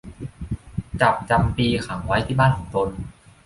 [1.01, 2.89] จับจำปีขังไว้ที่บ้านของตน